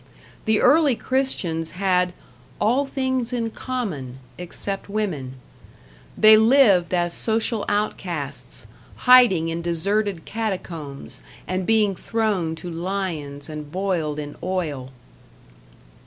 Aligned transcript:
The 0.45 0.59
early 0.59 0.95
Christians 0.95 1.73
had 1.77 2.13
"all 2.59 2.87
things 2.87 3.31
in 3.31 3.51
common, 3.51 4.17
except 4.35 4.89
women;" 4.89 5.35
they 6.17 6.35
lived 6.37 6.91
as 6.91 7.13
social 7.13 7.63
outcasts, 7.69 8.65
hiding 9.05 9.49
in 9.49 9.61
deserted 9.61 10.25
catacombs, 10.25 11.21
and 11.47 11.67
being 11.67 11.95
thrown 11.95 12.55
to 12.55 12.71
lions 12.71 13.47
and 13.47 13.71
boiled 13.71 14.17
in 14.17 14.35
oil. 14.41 14.89